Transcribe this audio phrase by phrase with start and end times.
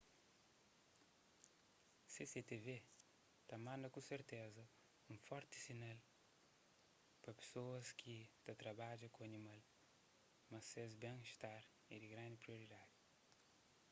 [2.13, 2.67] cctv
[3.47, 4.63] ta manda ku serteza
[5.11, 5.99] un forti sinal
[7.21, 9.59] pa pesoas ki ta trabadja ku animal
[10.49, 11.61] ma ses ben istar
[11.93, 12.97] é di grandi prioridadi